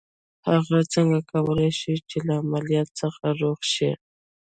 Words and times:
هغه 0.49 0.77
څنګه 0.93 1.19
کولای 1.31 1.69
شي 1.79 1.93
چې 2.09 2.17
له 2.27 2.33
عمليات 2.41 2.89
څخه 3.01 3.23
روغ 3.41 3.59
شي. 3.73 3.91